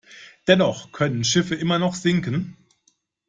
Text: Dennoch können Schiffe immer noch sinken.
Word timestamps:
Dennoch 0.47 0.91
können 0.91 1.23
Schiffe 1.23 1.53
immer 1.53 1.77
noch 1.77 1.93
sinken. 1.93 2.57